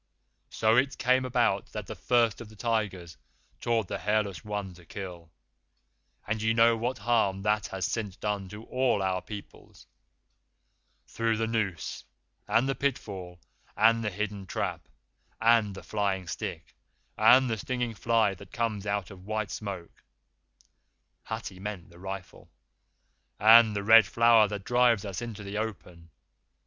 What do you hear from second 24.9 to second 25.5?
us into